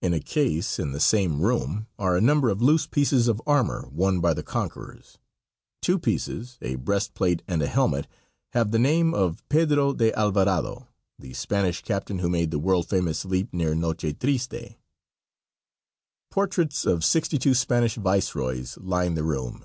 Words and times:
In 0.00 0.14
a 0.14 0.20
case 0.20 0.78
in 0.78 0.92
the 0.92 1.00
same 1.00 1.40
room 1.40 1.88
are 1.98 2.16
a 2.16 2.20
number 2.20 2.50
of 2.50 2.62
loose 2.62 2.86
pieces 2.86 3.26
of 3.26 3.42
armor 3.48 3.88
worn 3.90 4.20
by 4.20 4.32
the 4.32 4.44
conquerors. 4.44 5.18
Two 5.82 5.98
pieces, 5.98 6.56
a 6.62 6.76
breast 6.76 7.14
plate 7.14 7.42
and 7.48 7.60
helmet, 7.62 8.06
have 8.52 8.70
the 8.70 8.78
name 8.78 9.12
of 9.12 9.42
"Pedro 9.48 9.92
de 9.92 10.16
Alvarado," 10.16 10.86
the 11.18 11.32
Spanish 11.34 11.82
captain 11.82 12.20
who 12.20 12.28
made 12.28 12.52
the 12.52 12.60
world 12.60 12.88
famous 12.88 13.24
leap 13.24 13.52
near 13.52 13.74
Noche 13.74 14.16
Triste. 14.20 14.76
Portraits 16.30 16.86
of 16.86 17.04
sixty 17.04 17.36
two 17.36 17.52
Spanish 17.52 17.96
Viceroys 17.96 18.78
line 18.78 19.16
the 19.16 19.24
room. 19.24 19.64